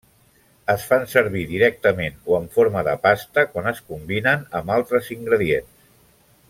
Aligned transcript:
Es 0.73 0.85
fan 0.91 1.03
servir 1.11 1.43
directament 1.51 2.17
o 2.31 2.39
en 2.39 2.49
forma 2.57 2.83
de 2.89 2.97
pasta 3.05 3.47
quan 3.53 3.71
es 3.75 3.83
combinen 3.93 4.49
amb 4.61 4.75
altres 4.81 5.13
ingredients. 5.19 5.89